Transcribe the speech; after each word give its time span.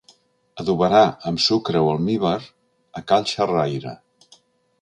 Adobarà 0.63 1.01
amb 1.31 1.43
sucre 1.49 1.83
o 1.87 1.91
almívar 1.93 2.33
a 3.01 3.07
cal 3.13 3.29
xerraire. 3.35 3.97